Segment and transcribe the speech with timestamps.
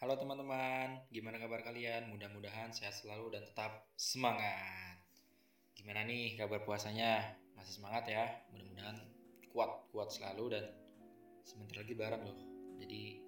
[0.00, 2.08] Halo teman-teman, gimana kabar kalian?
[2.08, 4.96] Mudah-mudahan sehat selalu dan tetap semangat.
[5.76, 7.36] Gimana nih kabar puasanya?
[7.52, 8.24] Masih semangat ya?
[8.48, 8.96] Mudah-mudahan
[9.52, 10.64] kuat-kuat selalu dan
[11.44, 12.38] sebentar lagi bareng loh.
[12.80, 13.20] Jadi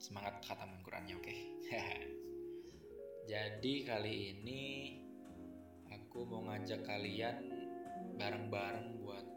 [0.00, 1.36] semangat khataman Qurannya, oke?
[3.36, 4.62] Jadi kali ini
[5.92, 7.36] aku mau ngajak kalian
[8.16, 9.28] bareng-bareng buat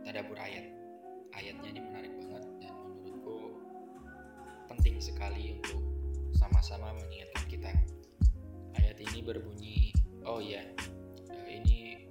[0.00, 0.64] tadabur ayat.
[1.36, 2.83] Ayatnya ini menarik banget dan
[4.68, 5.80] penting sekali untuk
[6.34, 7.72] sama-sama mengingatkan kita.
[8.74, 9.94] Ayat ini berbunyi,
[10.26, 10.66] oh iya,
[11.46, 12.08] ini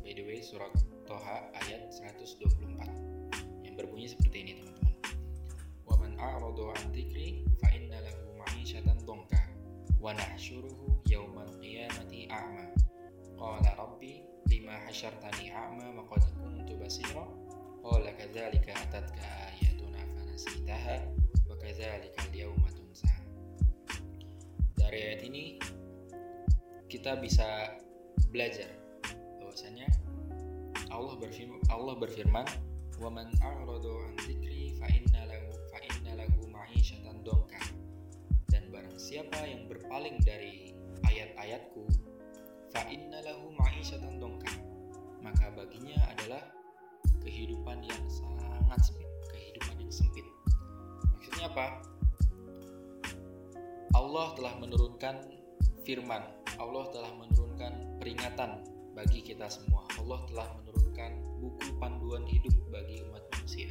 [0.00, 0.70] by the way surat
[1.04, 4.94] Toha ayat 124 yang berbunyi seperti ini teman-teman.
[5.84, 9.42] Wa man a'radu an dzikri fa inna lahu ma'isyatan dhanka
[10.00, 12.72] wa nahsyuruhu yaumal qiyamati a'ma.
[13.36, 17.28] Qala rabbi lima hasyartani a'ma wa qad kuntu basira.
[17.84, 21.13] Qala kadzalika atatka ayatuna fanasitaha
[21.64, 23.08] kadzalika al-yawma tunsa.
[24.76, 25.56] Dari ayat ini
[26.92, 27.72] kita bisa
[28.28, 28.68] belajar
[29.40, 29.88] bahwasanya
[30.92, 32.46] Allah berfirman Allah berfirman
[33.40, 33.54] an
[34.20, 37.62] dzikri fa inna lahu fa inna lahu ma'isyatan dhanka
[38.52, 40.76] dan barang siapa yang berpaling dari
[41.08, 41.90] ayat-ayatku
[42.94, 44.54] inna lahu ma'isyatan dhanka
[45.24, 46.42] maka baginya adalah
[47.26, 49.13] kehidupan yang sangat sempit
[51.54, 51.78] maksudnya apa?
[53.94, 55.14] Allah telah menurunkan
[55.86, 56.22] firman.
[56.58, 58.62] Allah telah menurunkan peringatan
[58.94, 59.86] bagi kita semua.
[59.98, 63.70] Allah telah menurunkan buku panduan hidup bagi umat manusia.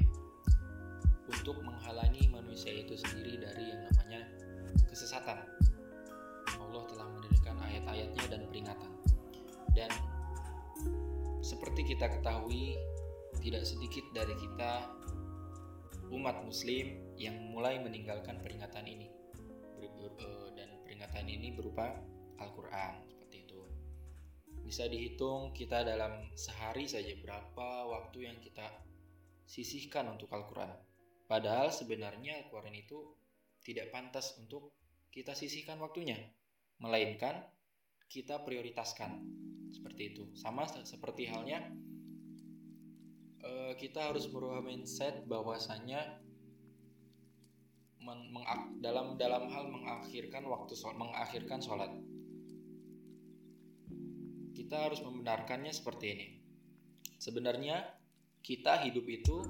[1.27, 4.21] Untuk menghalangi manusia itu sendiri dari yang namanya
[4.87, 5.43] kesesatan.
[6.55, 8.91] Allah telah menurunkan ayat-ayatnya dan peringatan.
[9.75, 9.91] Dan
[11.43, 12.79] seperti kita ketahui
[13.43, 14.87] tidak sedikit dari kita
[16.13, 19.07] umat muslim yang mulai meninggalkan peringatan ini.
[20.57, 21.97] Dan peringatan ini berupa
[22.39, 23.61] Al-Quran seperti itu.
[24.63, 28.63] Bisa dihitung kita dalam sehari saja berapa waktu yang kita
[29.43, 30.71] sisihkan untuk Al-Quran.
[31.27, 33.15] Padahal sebenarnya Al-Quran itu
[33.63, 34.75] tidak pantas untuk
[35.11, 36.17] kita sisihkan waktunya.
[36.79, 37.43] Melainkan
[38.07, 39.23] kita prioritaskan.
[39.73, 40.23] Seperti itu.
[40.37, 41.65] Sama seperti halnya
[43.75, 46.22] kita harus merubah mindset bahwasanya
[48.83, 51.91] dalam dalam hal mengakhirkan waktu sholat, mengakhirkan sholat.
[54.53, 56.27] Kita harus membenarkannya seperti ini.
[57.17, 57.83] Sebenarnya
[58.43, 59.41] kita hidup itu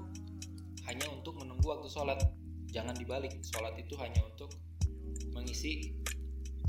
[0.86, 2.22] hanya untuk menunggu waktu sholat.
[2.70, 4.50] Jangan dibalik sholat itu hanya untuk
[5.34, 5.94] mengisi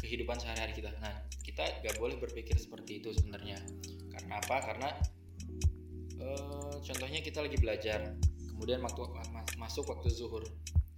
[0.01, 0.93] kehidupan sehari-hari kita.
[1.01, 3.57] Nah kita gak boleh berpikir seperti itu sebenarnya.
[4.13, 4.57] Karena apa?
[4.61, 4.89] Karena
[6.17, 6.27] e,
[6.85, 8.13] contohnya kita lagi belajar
[8.53, 9.01] kemudian waktu
[9.57, 10.45] masuk waktu zuhur.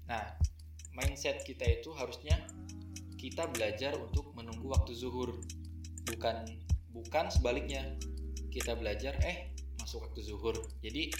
[0.08, 0.36] Nah
[0.98, 2.42] mindset kita itu harusnya
[3.18, 5.38] kita belajar untuk menunggu waktu zuhur.
[6.10, 6.36] Bukan
[6.92, 7.96] bukan sebaliknya.
[8.50, 10.58] Kita belajar eh masuk waktu zuhur.
[10.82, 11.14] Jadi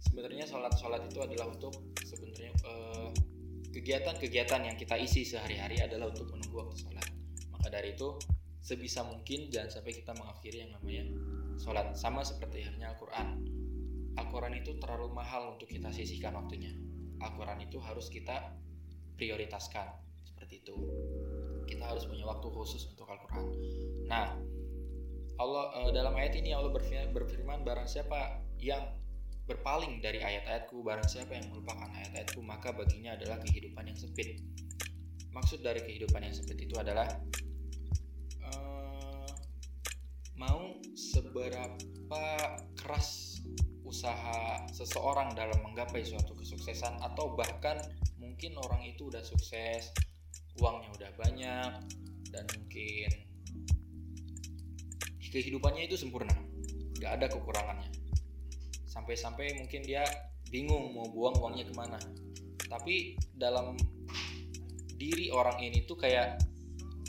[0.00, 3.10] sebenarnya sholat sholat itu adalah untuk sebenarnya eh,
[3.68, 7.06] kegiatan-kegiatan yang kita isi sehari-hari adalah untuk menunggu waktu sholat.
[7.52, 8.16] Maka dari itu
[8.64, 11.04] sebisa mungkin jangan sampai kita mengakhiri yang namanya
[11.60, 11.92] sholat.
[11.92, 13.28] Sama seperti halnya Al-Quran.
[14.16, 16.72] Al-Quran itu terlalu mahal untuk kita sisihkan waktunya.
[17.20, 18.56] Al-Quran itu harus kita
[19.18, 19.90] prioritaskan
[20.22, 20.76] seperti itu.
[21.66, 23.46] Kita harus punya waktu khusus untuk Al-Quran.
[24.06, 24.38] Nah
[25.38, 28.94] Allah uh, dalam ayat ini Allah berfirman, berfirman barang siapa yang
[29.48, 34.38] berpaling dari ayat-ayatku barang siapa yang melupakan ayat-ayatku maka baginya adalah kehidupan yang sempit.
[35.32, 37.08] Maksud dari kehidupan yang sempit itu adalah
[38.44, 39.30] uh,
[40.36, 42.24] mau seberapa
[42.76, 43.40] keras
[43.88, 47.80] usaha seseorang dalam menggapai suatu kesuksesan atau bahkan
[48.38, 49.90] mungkin orang itu udah sukses
[50.62, 51.72] uangnya udah banyak
[52.30, 53.10] dan mungkin
[55.26, 56.38] kehidupannya itu sempurna.
[57.02, 57.90] Gak ada kekurangannya.
[58.86, 60.06] Sampai-sampai mungkin dia
[60.54, 61.98] bingung mau buang uangnya ke mana.
[62.70, 63.74] Tapi dalam
[64.94, 66.38] diri orang ini tuh kayak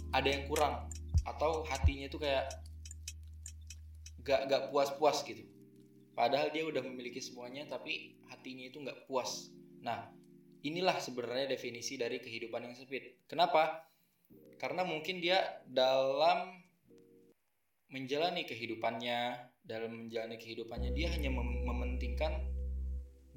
[0.10, 0.90] ada yang kurang
[1.30, 2.50] atau hatinya tuh kayak
[4.25, 5.46] gak gak puas-puas gitu.
[6.18, 9.54] Padahal dia udah memiliki semuanya tapi hatinya itu nggak puas.
[9.86, 10.19] Nah
[10.64, 13.24] inilah sebenarnya definisi dari kehidupan yang sempit.
[13.30, 13.88] Kenapa?
[14.60, 16.60] Karena mungkin dia dalam
[17.90, 22.50] menjalani kehidupannya dalam menjalani kehidupannya dia hanya mem mementingkan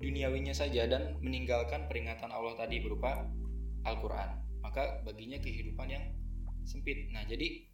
[0.01, 3.29] duniawinya saja dan meninggalkan peringatan Allah tadi berupa
[3.87, 4.61] Al-Quran.
[4.61, 6.05] Maka baginya kehidupan yang
[6.67, 7.11] sempit.
[7.15, 7.65] Nah jadi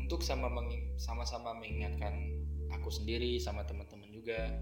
[0.00, 0.48] untuk sama
[0.96, 4.60] sama-sama mengingatkan aku sendiri sama teman-teman juga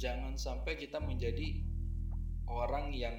[0.00, 1.60] jangan sampai kita menjadi
[2.50, 3.14] orang yang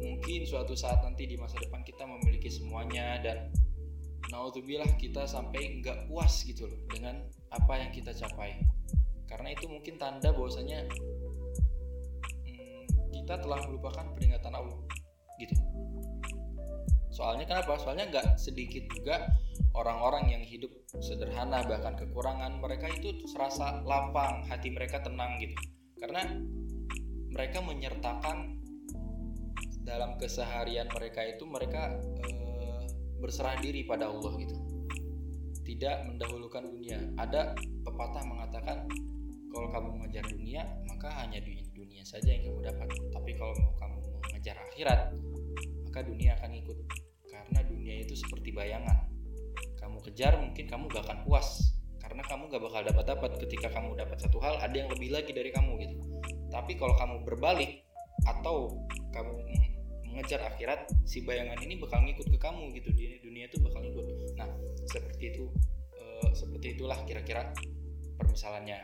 [0.00, 3.52] mungkin suatu saat nanti di masa depan kita memiliki semuanya dan
[4.32, 7.20] naudzubillah kita sampai nggak puas gitu loh dengan
[7.52, 8.56] apa yang kita capai.
[9.28, 10.88] Karena itu mungkin tanda bahwasanya
[12.46, 12.82] hmm,
[13.14, 14.80] kita telah melupakan peringatan Allah
[15.38, 15.54] gitu.
[17.10, 17.76] Soalnya kenapa?
[17.76, 19.28] Soalnya nggak sedikit juga
[19.74, 25.54] orang-orang yang hidup sederhana bahkan kekurangan mereka itu serasa lapang hati mereka tenang gitu.
[26.00, 26.26] Karena
[27.30, 28.58] mereka menyertakan
[29.86, 32.30] dalam keseharian mereka itu mereka e,
[33.22, 34.56] berserah diri pada Allah gitu.
[35.64, 36.98] Tidak mendahulukan dunia.
[37.16, 37.54] Ada
[37.86, 38.86] pepatah mengatakan
[39.50, 42.88] kalau kamu mengejar dunia maka hanya dunia, dunia saja yang kamu dapat.
[43.14, 43.96] Tapi kalau mau kamu
[44.30, 45.00] mengejar akhirat
[45.86, 46.78] maka dunia akan ikut.
[47.30, 49.06] Karena dunia itu seperti bayangan.
[49.78, 51.74] Kamu kejar mungkin kamu gak akan puas.
[52.02, 55.30] Karena kamu gak bakal dapat dapat ketika kamu dapat satu hal ada yang lebih lagi
[55.30, 56.19] dari kamu gitu
[56.50, 57.86] tapi kalau kamu berbalik
[58.26, 58.74] atau
[59.14, 59.32] kamu
[60.10, 62.90] mengejar akhirat si bayangan ini bakal ngikut ke kamu gitu.
[62.90, 64.34] Di dunia itu bakal ngikut.
[64.34, 64.50] Nah
[64.90, 65.46] seperti itu
[65.94, 66.04] e,
[66.34, 67.54] seperti itulah kira-kira
[68.18, 68.82] permisalannya.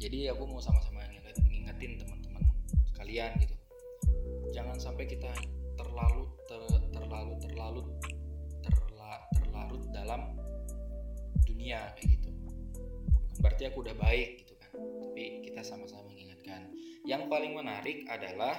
[0.00, 2.42] Jadi aku mau sama-sama ngingetin teman-teman
[2.94, 3.54] sekalian gitu.
[4.54, 5.28] Jangan sampai kita
[5.76, 6.62] terlalu ter,
[6.94, 7.82] terlalu terlalu
[8.62, 10.38] terla, terlarut dalam
[11.44, 12.30] dunia kayak gitu.
[12.30, 12.56] Bukan
[13.42, 16.70] berarti aku udah baik gitu tapi kita sama-sama mengingatkan.
[17.02, 18.56] Yang paling menarik adalah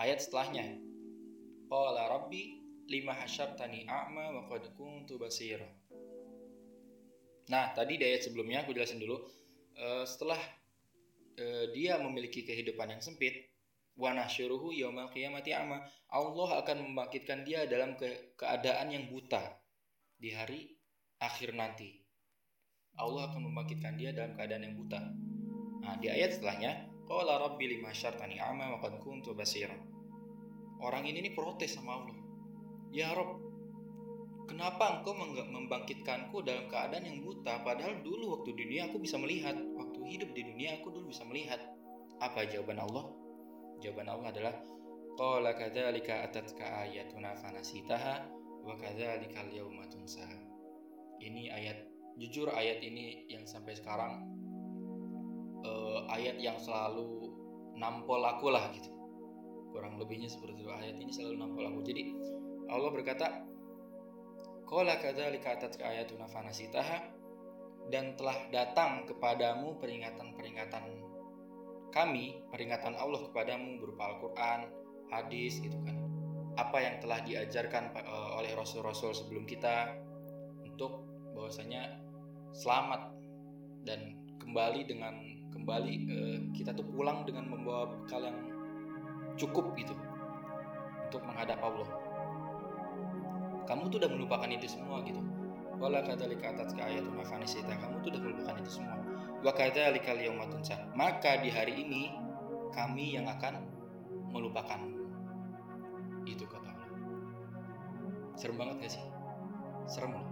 [0.00, 0.80] ayat setelahnya.
[1.70, 2.58] Qala rabbi
[2.90, 5.68] lima hasyartani a'ma wa qad kuntu basira.
[7.50, 9.22] Nah tadi di ayat sebelumnya aku jelasin dulu
[9.78, 10.38] uh, setelah
[11.38, 13.50] uh, dia memiliki kehidupan yang sempit
[13.94, 15.78] wa nasyuruhu yaumal qiyamati a'ma.
[16.10, 19.42] Allah akan membangkitkan dia dalam ke keadaan yang buta
[20.18, 20.74] di hari
[21.22, 22.00] akhir nanti
[22.98, 25.00] Allah akan membangkitkan dia dalam keadaan yang buta
[25.80, 29.74] nah di ayat setelahnya Qala rabbi lima syartani a'ma wa qad kuntu basira.
[30.78, 32.14] Orang ini nih protes sama Allah.
[32.94, 33.34] Ya Rob,
[34.46, 39.58] kenapa engkau membangkitkanku dalam keadaan yang buta padahal dulu waktu di dunia aku bisa melihat,
[39.58, 41.58] waktu hidup di dunia aku dulu bisa melihat.
[42.22, 43.10] Apa jawaban Allah?
[43.82, 44.54] Jawaban Allah adalah
[45.18, 48.22] Qala kadzalika atatka ayatuna fanasitaha
[48.62, 50.30] wa kadzalikal yauma tunsa.
[51.18, 51.89] Ini ayat
[52.20, 54.28] jujur ayat ini yang sampai sekarang
[55.64, 57.32] uh, ayat yang selalu
[57.80, 58.92] nampol aku lah gitu.
[59.72, 60.68] Kurang lebihnya seperti itu.
[60.68, 61.80] Ayat ini selalu nampol aku.
[61.80, 62.02] Jadi
[62.68, 63.26] Allah berkata
[64.70, 67.02] Qala kadzalika atatka ayatuna fanasitaha
[67.90, 71.10] dan telah datang kepadamu peringatan-peringatan
[71.90, 74.70] kami, peringatan Allah kepadamu berupa Al-Qur'an,
[75.10, 75.98] hadis gitu kan.
[76.54, 79.90] Apa yang telah diajarkan uh, oleh rasul-rasul sebelum kita
[80.62, 81.02] untuk
[81.34, 81.98] bahwasanya
[82.50, 83.14] selamat
[83.86, 85.14] dan kembali dengan
[85.54, 88.38] kembali uh, kita tuh pulang dengan membawa bekal yang
[89.38, 89.94] cukup gitu
[91.06, 91.90] untuk menghadap Allah.
[93.66, 95.22] Kamu tuh udah melupakan itu semua gitu.
[95.80, 98.98] Wala kadzalika atatka ayatun afanisita kamu tuh udah melupakan itu semua.
[99.40, 100.60] Wa kadzalika liyaumatun
[100.98, 102.12] maka di hari ini
[102.74, 103.64] kami yang akan
[104.30, 104.82] melupakan
[106.26, 106.90] itu kata Allah.
[108.38, 109.04] Serem banget gak sih?
[109.88, 110.29] Serem loh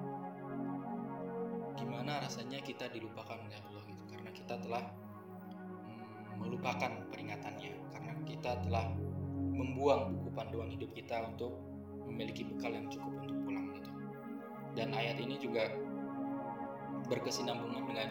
[1.78, 4.84] gimana rasanya kita dilupakan oleh Allah gitu karena kita telah
[6.38, 8.90] melupakan peringatannya karena kita telah
[9.54, 11.54] membuang buku panduan hidup kita untuk
[12.06, 13.90] memiliki bekal yang cukup untuk pulang gitu.
[14.74, 15.70] Dan ayat ini juga
[17.10, 18.08] berkesinambungan dengan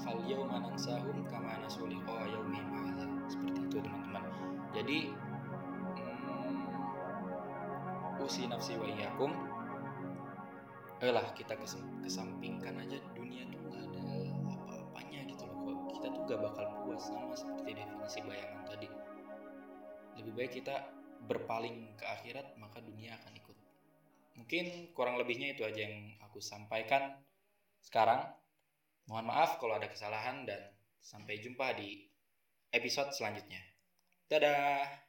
[0.00, 2.96] fal yauma nansahum kama nasu liqa yaumihim
[3.28, 4.24] Seperti itu teman-teman.
[4.72, 5.12] Jadi
[6.00, 6.64] hmm,
[8.24, 8.88] usi nafsi wa
[11.06, 11.54] lah kita
[12.02, 14.02] kesampingkan aja dunia tuh nggak ada
[14.50, 15.86] apa-apanya gitu loh.
[15.94, 18.88] Kita tuh gak bakal puas sama seperti definisi bayangan tadi.
[20.18, 20.76] Lebih baik kita
[21.30, 23.56] berpaling ke akhirat maka dunia akan ikut.
[24.42, 27.14] Mungkin kurang lebihnya itu aja yang aku sampaikan
[27.82, 28.26] sekarang.
[29.06, 30.60] Mohon maaf kalau ada kesalahan dan
[31.00, 32.10] sampai jumpa di
[32.74, 33.62] episode selanjutnya.
[34.28, 35.07] Dadah